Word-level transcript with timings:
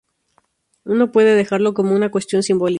Uno 0.83 1.11
puede 1.11 1.35
dejarlo 1.35 1.75
como 1.75 1.93
una 1.95 2.09
cuestión 2.09 2.41
simbólica. 2.41 2.69